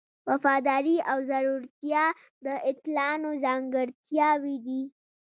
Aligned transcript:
وفاداري 0.29 0.97
او 1.11 1.17
زړورتیا 1.29 2.05
د 2.45 2.47
اتلانو 2.69 3.29
ځانګړتیاوې 3.43 4.55
دي. 4.65 4.81